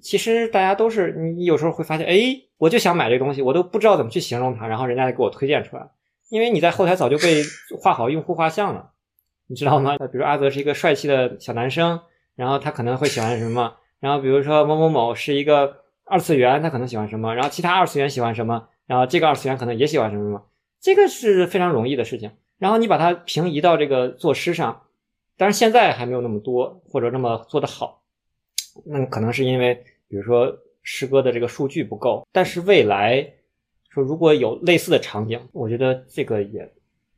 [0.00, 2.16] 其实大家都是你有时候会发现，哎，
[2.58, 5.90] 我就想买这个东西，我都不知道怎么去形容它，然后人家就给我推荐出来，
[6.28, 7.42] 因为你在后台早就被
[7.82, 8.92] 画好用户画像了，
[9.48, 9.98] 你知道吗？
[9.98, 12.00] 比如阿泽是一个帅气的小男生，
[12.36, 13.74] 然后他可能会喜欢什么？
[13.98, 17.34] 然后比如说某某某是一个二次元，他可能喜欢什么？
[17.34, 18.68] 然后其他二次元喜欢什么？
[18.86, 20.46] 然后这个二次元可能也喜欢什么什么？
[20.80, 22.30] 这个是非常容易的事情。
[22.60, 24.82] 然后你把它平移到这个作诗上，
[25.38, 28.02] 当然现在还没有那么多或者那么做得好，
[28.84, 29.74] 那可能是因为
[30.06, 32.28] 比如说诗歌的这个数据不够。
[32.30, 33.26] 但是未来
[33.88, 36.70] 说如果有类似的场景，我觉得这个也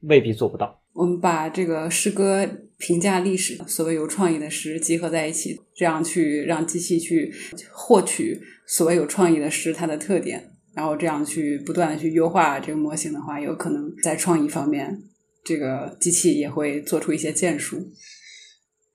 [0.03, 0.81] 未必做不到。
[0.93, 7.35] 我们把这个诗歌评价历史所谓有创意的诗集合在一起，这样去让机器去
[7.73, 15.03] 获取所谓有创意的诗它的特点，然后这样去不断的去优化这个模型的话，有可能在创意方面。
[15.45, 17.79] 这个机器也会做出一些建树，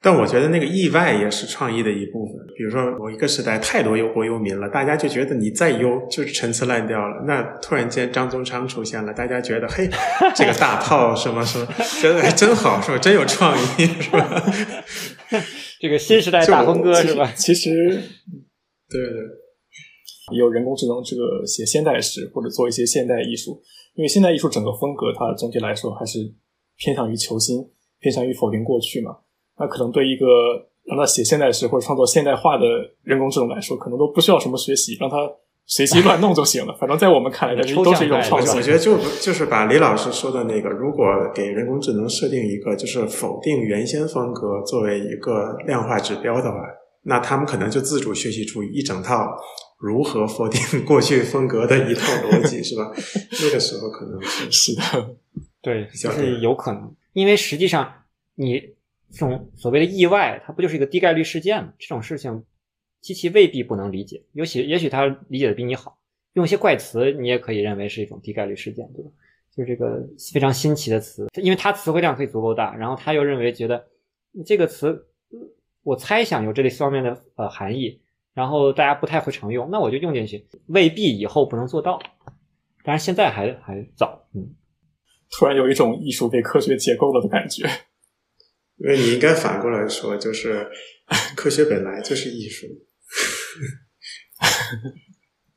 [0.01, 2.35] 但我觉得那个意外也是创意的一部分。
[2.55, 7.23] 比如说某一个时代太多忧国忧民了，大家就觉得你再忧就是陈词滥调了。
[7.27, 9.89] 那突然间张宗昌出现了，大家觉得嘿，
[10.35, 11.67] 这个大炮什么什么，
[12.01, 12.97] 觉得还真好，是吧？
[12.97, 14.43] 真有创意，是吧？
[15.81, 17.31] 这个新时代大风歌是吧？
[17.35, 17.69] 其实，
[18.89, 23.61] 对对，有人工智能这个写现代诗或者做一些现代艺术。
[23.97, 26.19] 因为现代艺术整个风格，它总体来说还是
[26.77, 27.67] 偏向于求新，
[27.99, 29.17] 偏向于否定过去嘛。
[29.57, 30.25] 那可能对一个
[30.83, 32.65] 让他写现代诗或者创作现代化的
[33.01, 35.17] 人工智能来说，可能都不需要什么学习，让他
[35.65, 36.73] 随机乱弄就行了。
[36.79, 38.55] 反正在我们看来，这都是一种创新。
[38.55, 46.59] 我觉得就就是把李老师说的那个，如果给人工智能设定一个就是否定原先风格作为一个量化指标的话，
[47.01, 49.35] 那他们可能就自主学习出一整套。
[49.77, 52.91] 如何否定 过去风格的一套逻辑是吧？
[53.43, 55.15] 那个时候可能是 是的，
[55.61, 56.93] 对，就是有可能。
[57.13, 58.03] 因为实际上，
[58.35, 58.59] 你
[59.11, 61.73] 这种所谓的意外，它不就是一个低概率事件吗？
[61.77, 62.43] 这种事情，
[63.01, 65.99] 机器未必不能理解，尤其也许它理解的比你好。
[66.33, 69.09] 用一些怪词，你也可以认为是一种低概率事件，对吧？
[69.55, 73.87] 就是这个非常新奇的词，因为它词汇量可以足够大，然后他又认为觉得
[74.45, 75.07] 这个词，
[75.81, 77.99] 我猜想有这类方面的呃含义。
[78.37, 81.99] 然后大家不太会常用，那我就用进去，未必以后不能做到。
[82.83, 84.53] 当然现在还还早，嗯。
[85.31, 87.67] 突然有一种艺术被科学解构了的感觉。
[88.77, 90.67] 因为你应该反过来说，就是
[91.35, 92.67] 科学本来就是艺术。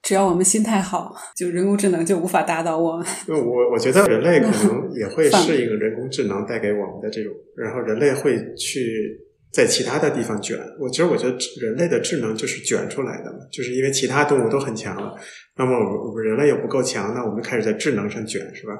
[0.00, 3.06] 只要我们心态好，就人工智能就无法打倒我们。
[3.28, 9.20] 我我觉得人类可能 也会适应人工智能带给我们的这种，然后人类会去
[9.52, 10.58] 在其他的地方卷。
[10.78, 15.14] 我其实我觉得人类的智能就是卷出来的嘛，就是因为其他动物都很强了，
[15.56, 18.72] 那么我们人类又不够强，那我们开始在智能上卷，是吧？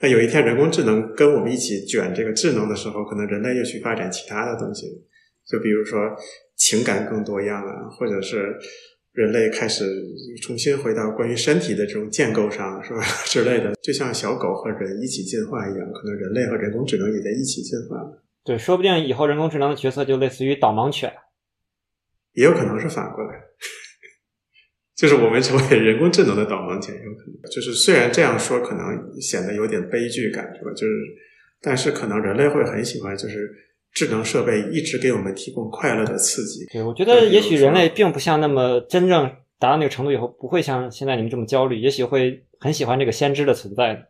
[0.00, 4.86] 那有一天人工智能跟我们一起卷这个智能的时候，可能人类又去发展其他的东西，
[5.46, 5.98] 就比如说
[6.56, 8.54] 情感更多样啊，或者是。
[9.14, 9.84] 人类开始
[10.42, 13.00] 重新回到关于身体的这种建构上，是吧？
[13.24, 17.94] 之类的，就像小狗和人一起进化一样，可能人类和人工智能也在一起进化。
[18.44, 21.12] 对，说不定以后人工智能的角色就类似于导盲犬，
[22.32, 23.40] 也有可能是反过来，
[24.94, 27.50] 就是我们成为人工智能的导盲犬，有可能。
[27.50, 30.70] 就是虽然这样说可能显得有点悲剧感，是吧？
[30.72, 30.92] 就是，
[31.60, 33.50] 但是可能人类会很喜欢，就是。
[33.94, 36.66] 智能设备一直给我们提供快乐的刺激。
[36.72, 39.24] 对，我觉得也许人类并不像那么真正
[39.56, 44.08] 达到那个程度以后，不会像现在你们这么焦虑，也许会很喜欢这个先知的存在。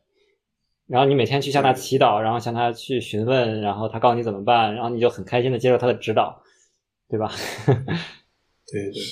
[0.86, 6.42] 然后你每天去向他祈祷，然后向他去询问，然后他告诉你怎么办，然后你就很开心的接受他的指导，
[7.08, 7.30] 对吧？
[7.66, 9.02] 对对。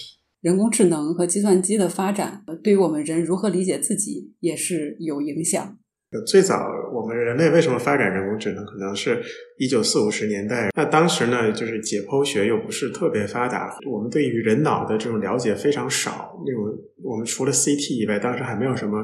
[0.41, 5.79] 人工智能和计算机的发展，对于我们人如何理解自己也是有影响。
[6.27, 8.63] 最早我们人类为什么发展人工智能？
[8.67, 9.23] 可能是
[9.59, 10.69] 一九四五十年代。
[10.77, 16.37] 那当时呢，就是解剖学又不是特别发达，我们对于人脑的这种了解非常少。
[16.45, 16.65] 那种
[17.03, 18.99] 我们除了 CT 以外，当时还没有什么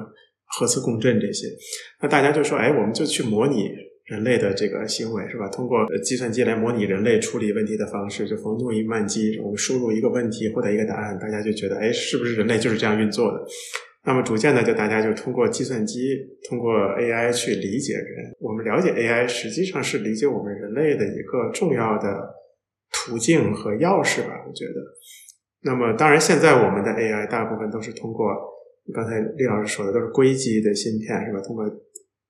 [0.49, 1.47] 核磁共振这些。
[2.01, 3.69] 那大家就说：“哎，我们就去模拟
[4.07, 5.49] 人类的这个行为，是吧？
[5.49, 11.19] 通过计算机来模拟人类处理问题的方式，就逢诺伊曼机，我们输入一个问题，获得一个答案。
[11.19, 13.45] 大家就觉得，哎，是不是人类就是这样运作的？”
[14.07, 16.17] 那么逐渐的，就大家就通过计算机，
[16.49, 18.33] 通过 AI 去理解人。
[18.41, 22.35] 我们了解 AI，实际上是理解我们人类的一个重要的
[22.91, 24.43] 途径和钥匙吧？
[24.49, 24.81] 我觉得。
[25.63, 28.29] 那么，当然，现在我们的 AI 大部分都是通过
[28.93, 31.41] 刚才李老师说的，都是硅基的芯片，是吧？
[31.41, 31.65] 通过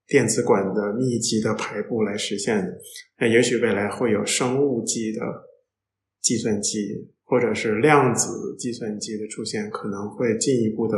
[0.06, 2.78] 电子管的密集的排布来实现的。
[3.18, 5.20] 那也许未来会有生物基的
[6.20, 10.96] 计算机，或者是量子计算机的出现，可能会进一步的。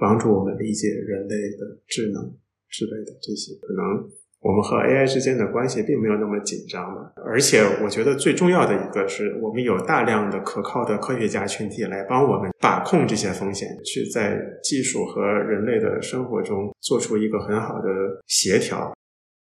[0.00, 2.22] 帮助我们理解人类的智能
[2.68, 4.08] 之类的这些，可能
[4.40, 7.12] 我们和 AI 之间的关系并没有那么紧张了。
[7.26, 17.88] 而且，我觉得最重要的一个是我们有大量的可靠的科学家群体来帮我们把控这些风险，去在技术和人类的生活中做出一个很好的
[18.26, 18.92] 协调。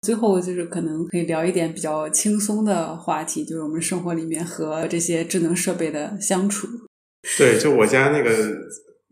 [0.01, 6.67] 最后，就是可能可以聊一点比较轻松的话题，就是我们生活里面和这些智能设备的相处。
[7.37, 8.29] 对，就我家那个。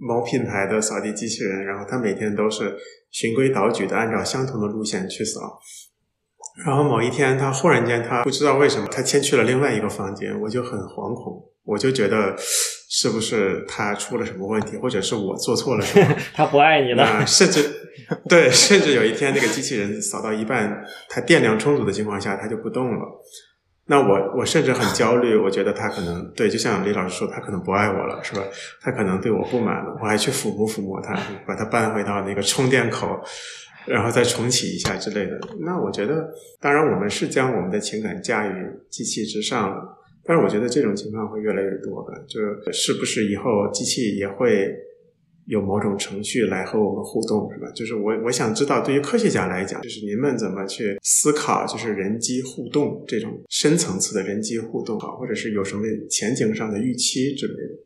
[0.03, 2.75] 某品牌的扫地机器人，然后它每天都是
[3.11, 5.59] 循规蹈矩的按照相同的路线去扫，
[6.65, 12.35] 然后某一天它忽然间它不知道为什么它先去了另外一个房间，我就很惶恐，我就觉得
[12.89, 16.15] 是不是它出了什么问题，或者是我做错了什么？
[16.33, 17.63] 它不爱你了，甚至
[18.27, 23.05] 对，甚至有一天那个机器人扫到一半，它电量充足的情况下，它就不动了。
[23.91, 28.41] 那我我甚至很焦虑，我觉得他可能对，就像李老师说，他可能不爱我了，是吧？
[28.81, 31.13] 他可能对我不满了，我还去抚摸抚摸他，
[31.45, 33.19] 把他搬回到那个充电口，
[33.85, 35.37] 然后再重启一下之类的。
[35.59, 38.53] 那我觉得，当然我们是将我们的情感驾驭
[38.89, 42.39] 机器之上了，但是我觉得这种情况会越来越多的，就
[42.71, 44.73] 是不是以后机器也会。
[45.45, 47.69] 有某种程序来和我们互动，是吧？
[47.75, 57.83] 就是我我想知道，对于科学家来讲，就是您们怎么去思考，就是人机互动这种深层次的人机互动，啊，或者是有什么前景上的预期之类的。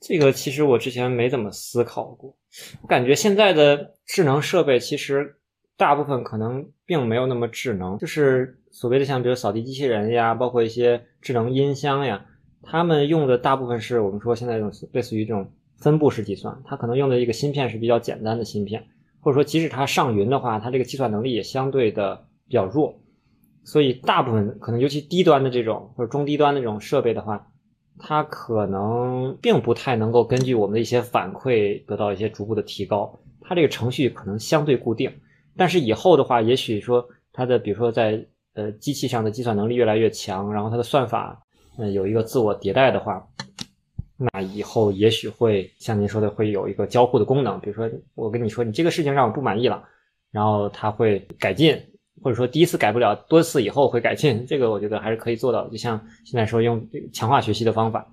[0.00, 2.36] 这个其实我之前没怎么思考过。
[2.82, 5.36] 我感觉现在的智能设备其实
[5.76, 12.26] 大部分可能并没有那么智能，就是所谓的像比如扫地机器人呀，包括一些智能音箱呀，
[12.62, 15.50] 他们用的大部分是我们说现在这种类似于这种。
[15.76, 18.86] 分布式计算，它可能用的一个芯片是比较简单的芯片，
[19.20, 22.94] 或者说即使它上云的话，它这个计算能力也相对的比较弱，
[23.64, 27.46] 所以大部分可能尤其低端的这种或者中低端的这种设备的话，
[27.98, 35.12] 它可能并不太能够根据我们的一些反馈得到一些逐步的提高，它这个程序可能相对固定，
[35.56, 41.42] 但是以后的话，也许说它的比如说在呃机器上的计算能力越来越强，然后它的算法
[41.78, 43.26] 嗯有一个自我迭代的话。
[44.32, 47.58] 那以后也许会像您说的，会有一个交互的功能。
[47.60, 49.82] 比如说，我跟你说，你这个事情让我不满意了，
[50.30, 51.76] 然后他会改进，
[52.22, 54.44] 或者说第一次改不了，多次以后会改进。
[54.46, 55.70] 这个我觉得还是可以做到的。
[55.70, 58.06] 就像现在说用强化学习的方法。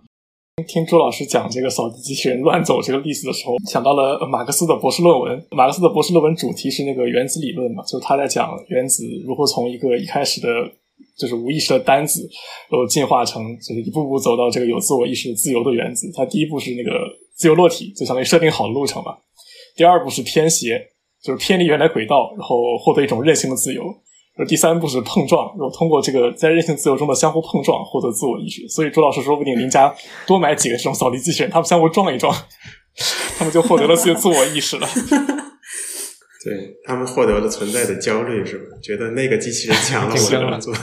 [0.68, 5.45] 听朱老师讲这个扫地机器人乱走这个例子的时候，想到了马克思的博士论文。
[5.51, 10.47] 马克思的博士论文主题是那个原子理论嘛，就是他在讲原子如何从一个一开始的。
[11.18, 12.22] 就是无意识的单子，
[12.70, 16.12] 然后进化成就是一步步走到这个有自我意识自由的原子。
[16.16, 16.91] 它第一步是那个
[17.36, 19.16] 自由落体，就相当于设定好的路程嘛。
[19.76, 20.80] 第二步是偏斜，
[21.24, 23.84] 就是偏离原来轨道，然后获得一种任性的自由。
[24.47, 28.68] 第三步是碰撞，然后通过这个在任性自由中的相互碰撞获得自我意识。
[28.70, 29.93] 所以朱老师说不定您家
[30.26, 32.36] 多买几个这种扫地机器人，他们相互撞一撞，
[33.38, 34.88] 他们就获得了自己的自我意识了。
[36.44, 38.66] 对他们获得了存在的焦虑，是吧？
[38.82, 40.74] 觉得那个机器人强了， 我就能做。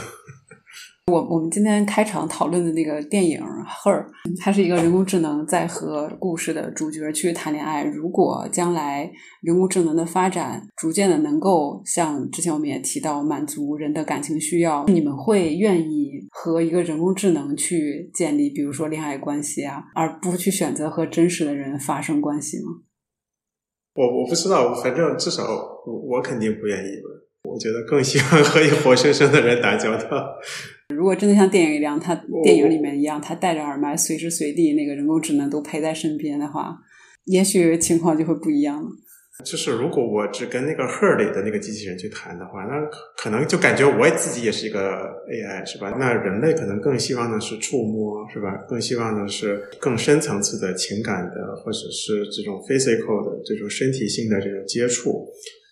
[1.11, 4.05] 我我们今天开场讨论的那个电影《Her》，
[4.39, 7.83] 它是一个人工智能在和故事的主角去谈恋爱。
[7.83, 22.83] 如果将来人工智能的发展逐渐的能够像之前我们也提到满足人的感情需要，你们会愿意和一个人工智能去建立，比如说恋爱关系啊，而不去选择和真实的人发生关系吗？
[23.95, 25.43] 我我不知道，反正至少
[25.85, 27.09] 我我肯定不愿意吧。
[27.43, 30.27] 我觉得更喜欢和一个活生生的人打交道。
[30.93, 32.13] 如果真的像电影一样，他
[32.43, 36.77] 电影里面一样，他戴着耳麦，随时随地那个人工智能都陪在身边的话，
[37.25, 38.89] 也许情况就会不一样了。
[39.45, 42.75] 就是如果我只跟那个 Her 里的那个机器人去谈的话，那
[43.15, 44.79] 可能就感觉我自己也是一个
[45.29, 45.95] AI，是吧？
[45.97, 48.53] 那人类可能更希望的是触摸，是吧？
[48.67, 55.27] 更希望的是更深层次的情感的，或者是这种 physical 的这种身体性的这种接触。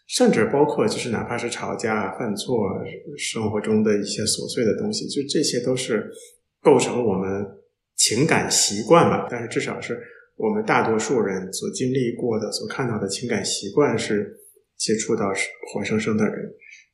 [0.08, 2.58] 甚至包括就是哪怕是吵架、犯错、
[3.18, 6.10] 生活中的一些琐碎的东西，就这些都是
[6.62, 7.46] 构成我们
[7.98, 9.28] 情感习惯吧。
[9.30, 10.02] 但是至少是
[10.38, 14.34] 我们大多数人所经历过的、所看到的情感习惯是
[14.78, 15.26] 接触到
[15.74, 16.50] 活生生的人。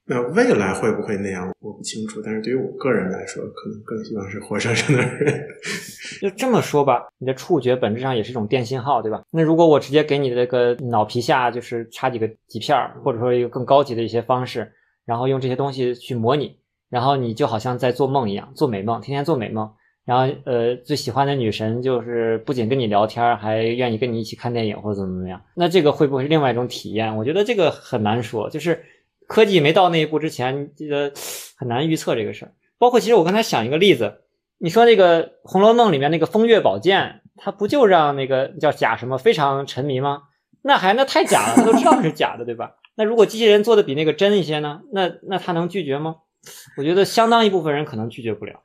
[0.06, 2.22] 那未来会不会那样，我不清楚。
[2.22, 5.48] 但是对于我个人来说，可能更希望是活生生的人。
[6.22, 9.24] 就这么说吧，你的触觉本质上也是一种电信号，对吧？
[9.32, 14.70] 那如果我直接给你这个脑皮下就是插几个几片儿，或者说一个更高级的一些方式，
[15.06, 16.58] 然后用这些东西去模拟，
[16.90, 19.70] 然后你就好像在做梦一样，做美梦，天天做美梦。
[20.06, 25.42] 然后呃，最喜欢的女神就是不仅跟你聊天，还愿意跟你一起看电影或者怎么怎么样。
[25.56, 27.16] 那这个会不会是另外一种体验？
[27.18, 28.84] 我觉得这个很难说，就是。
[29.26, 31.12] 科技没到那一步之前，这个
[31.58, 32.52] 很难预测这个事儿。
[32.78, 34.20] 包括其实我刚才想一个例子，
[34.60, 40.24] 你说那个《红楼梦》里面那个风月宝剑，它不就让那个叫假什么非常沉迷吗？
[40.62, 42.76] 那还那太假了，他都知道是假的，对吧？
[42.96, 44.82] 那如果机器人做的比那个真一些呢？
[44.92, 46.18] 那那他能拒绝吗？
[46.78, 48.60] 我觉得相当一部分人可能拒绝不了。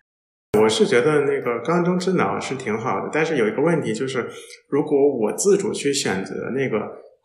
[0.56, 4.28] 我是觉得那个缸中之脑是挺好的，但是有一个问题就是，
[4.68, 6.78] 如果我自主去选择那个。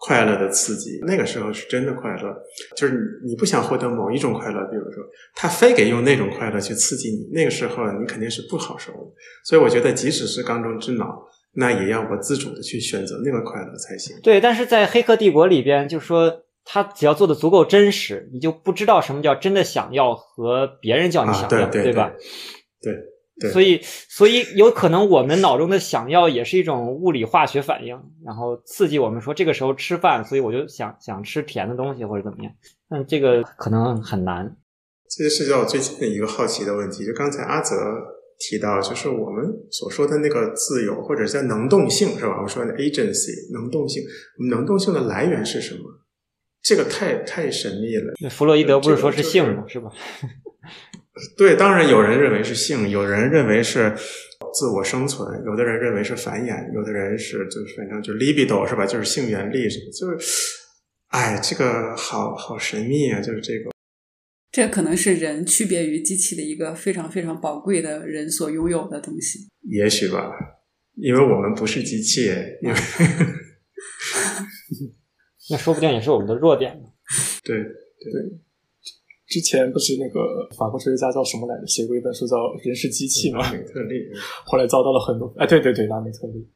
[0.06, 2.36] 快乐的刺激，那个时候是真的快乐。
[2.76, 5.02] 就是你，你不想获得某一种快乐，比如说
[5.34, 9.00] 他非给用那种快乐去刺激你，那个时候你肯定是不好受的。
[9.46, 14.14] 所以我觉得，即使是缸中之脑，那也要我自主的去选择那个快乐才行。
[14.22, 22.12] 对，但是在《黑客帝国》里边，就是说他只要做的足够真实，你就不知道什么叫真的想要和别人叫你想要，对吧？
[22.82, 22.94] 对。
[23.52, 32.54] 所以，所以有可能我们脑中的想要也是一种物理化学反应，然后刺激我们说这个时候吃饭，所以我就想想吃甜的东西或者怎么样。
[32.88, 34.56] 但这个可能很难。
[35.10, 37.06] 这是叫我最近的一个好奇的问题。
[37.06, 37.76] 就刚才阿泽
[38.38, 42.40] 提到，就是我们所说的那个自由或者叫能动性，是吧？
[42.42, 44.04] 我说的 agency 能动性，
[44.50, 45.82] 能动性的来源是什么？
[46.62, 48.14] 这个太太神秘了。
[48.22, 49.66] 那弗洛伊德不是说是性吗？
[49.68, 49.92] 是吧？
[51.38, 53.94] 对，当然有人认为是性，有人认为是
[54.54, 58.84] 自我生存，有的人认为是繁衍，有的人是就是反正就 libido 是吧？
[58.86, 60.26] 就是性原力什么，就是，
[61.10, 63.22] 哎，这个好好神秘啊！
[63.22, 63.72] 就是这个，
[64.52, 69.48] 这可能是人区别于机器的一个非常非常宝贵的人所拥有的东西。
[69.70, 70.32] 也许吧，
[70.96, 72.26] 因为我们不是机器，
[72.62, 72.76] 因为
[75.52, 76.86] 那说不定也是我们的弱点呢。
[77.44, 78.40] 对对。
[79.34, 83.42] 之前不是那个法国哲学家叫什么来着，写过一本书叫《人是机器》嘛？
[83.42, 84.06] 拉美特利，
[84.46, 86.48] 后来遭到了很多哎，对对对，拉美特利。